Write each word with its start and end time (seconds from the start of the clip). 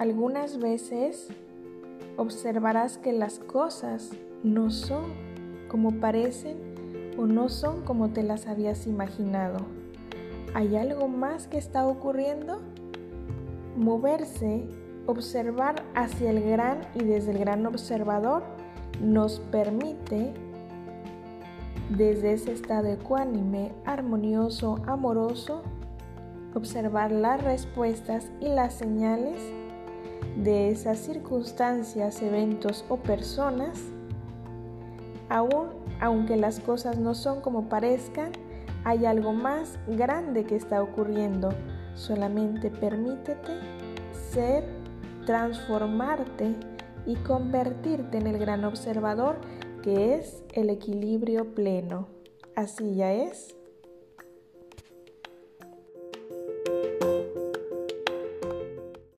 Algunas 0.00 0.58
veces 0.58 1.28
observarás 2.16 2.96
que 2.96 3.12
las 3.12 3.38
cosas 3.38 4.12
no 4.42 4.70
son 4.70 5.12
como 5.68 6.00
parecen 6.00 6.56
o 7.18 7.26
no 7.26 7.50
son 7.50 7.82
como 7.82 8.08
te 8.08 8.22
las 8.22 8.46
habías 8.46 8.86
imaginado. 8.86 9.58
¿Hay 10.54 10.74
algo 10.76 11.06
más 11.06 11.48
que 11.48 11.58
está 11.58 11.86
ocurriendo? 11.86 12.62
Moverse, 13.76 14.64
observar 15.04 15.84
hacia 15.94 16.30
el 16.30 16.48
gran 16.48 16.80
y 16.94 17.04
desde 17.04 17.32
el 17.32 17.38
gran 17.38 17.66
observador 17.66 18.42
nos 19.02 19.40
permite 19.52 20.32
desde 21.90 22.32
ese 22.32 22.52
estado 22.52 22.88
ecuánime, 22.88 23.72
armonioso, 23.84 24.78
amoroso, 24.86 25.60
observar 26.54 27.12
las 27.12 27.44
respuestas 27.44 28.30
y 28.40 28.48
las 28.48 28.72
señales 28.72 29.42
de 30.36 30.70
esas 30.70 30.98
circunstancias, 30.98 32.22
eventos 32.22 32.84
o 32.88 32.96
personas, 32.96 33.78
aún 35.28 35.80
aunque 36.00 36.36
las 36.36 36.60
cosas 36.60 36.98
no 36.98 37.14
son 37.14 37.40
como 37.40 37.68
parezcan, 37.68 38.32
hay 38.84 39.04
algo 39.04 39.32
más 39.32 39.78
grande 39.86 40.44
que 40.44 40.56
está 40.56 40.82
ocurriendo. 40.82 41.50
Solamente 41.94 42.70
permítete 42.70 43.52
ser, 44.30 44.64
transformarte 45.26 46.54
y 47.06 47.16
convertirte 47.16 48.18
en 48.18 48.26
el 48.26 48.38
gran 48.38 48.64
observador 48.64 49.40
que 49.82 50.14
es 50.14 50.42
el 50.52 50.70
equilibrio 50.70 51.54
pleno. 51.54 52.08
Así 52.56 52.94
ya 52.94 53.12
es. 53.12 53.59